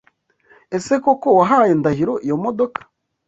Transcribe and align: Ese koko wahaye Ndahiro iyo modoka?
Ese 0.77 0.93
koko 1.03 1.27
wahaye 1.39 1.71
Ndahiro 1.79 2.13
iyo 2.25 2.35
modoka? 2.43 2.79